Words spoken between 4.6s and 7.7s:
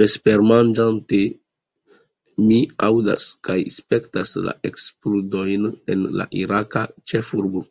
eksplodojn en la iraka ĉefurbo.